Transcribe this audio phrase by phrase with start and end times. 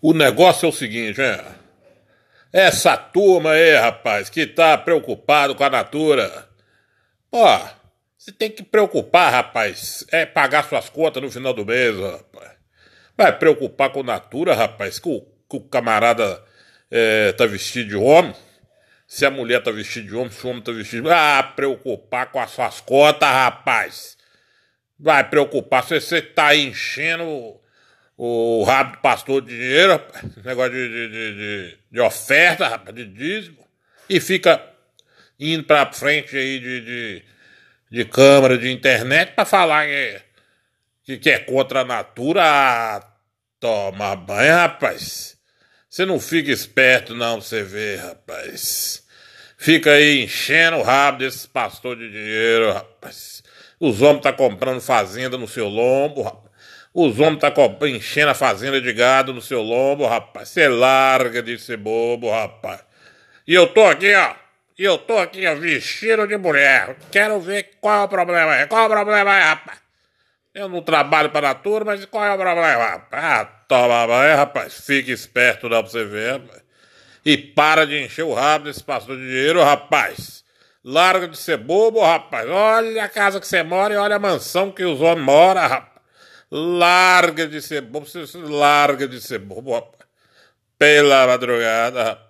[0.00, 1.44] O negócio é o seguinte, é.
[2.52, 6.48] Essa turma aí, rapaz, que tá preocupado com a natura.
[7.30, 7.44] Pô,
[8.16, 12.52] você tem que preocupar, rapaz, é pagar suas contas no final do mês, rapaz.
[13.16, 16.42] Vai preocupar com a natura, rapaz, que o, que o camarada
[16.90, 18.34] é, tá vestido de homem.
[19.06, 21.10] Se a mulher tá vestida de homem, se o homem tá vestido de...
[21.10, 24.16] Ah, preocupar com as suas contas, rapaz.
[24.98, 27.58] Vai preocupar se você tá enchendo
[28.20, 33.04] o rabo do pastor de dinheiro, rapaz, negócio de, de, de, de, oferta, rapaz, de
[33.06, 33.64] dízimo,
[34.10, 34.60] e fica
[35.38, 37.24] indo pra frente aí de, de,
[37.88, 40.20] de câmera de internet para falar que,
[41.04, 42.42] que, que é contra a natura.
[42.44, 43.08] Ah,
[43.60, 45.38] toma banho, rapaz.
[45.88, 49.04] Você não fica esperto, não, você vê, rapaz.
[49.56, 53.44] Fica aí enchendo o rabo desses pastor de dinheiro, rapaz.
[53.78, 56.47] Os homens tá comprando fazenda no seu lombo, rapaz.
[56.94, 57.52] Os homens tá
[57.82, 60.48] enchendo a fazenda de gado no seu lombo, rapaz.
[60.48, 62.80] Você larga de ser bobo, rapaz.
[63.46, 64.34] E eu tô aqui, ó.
[64.78, 66.96] E eu tô aqui, ó, vestido de mulher.
[67.10, 68.66] Quero ver qual é o problema aí.
[68.66, 69.78] Qual é o problema aí, rapaz?
[70.54, 73.24] Eu não trabalho para a natura, mas qual é o problema, rapaz?
[73.24, 74.80] Ah, toma banho, rapaz.
[74.84, 76.62] Fique esperto, dá pra você ver, rapaz.
[77.24, 80.44] E para de encher o rabo desse pastor de dinheiro, rapaz.
[80.82, 82.48] Larga de ser bobo, rapaz.
[82.48, 85.97] Olha a casa que você mora e olha a mansão que os homens moram, rapaz.
[86.50, 88.06] Larga de ser bobo,
[88.48, 89.92] larga de ser bobo.
[90.78, 92.27] Pela madrugada.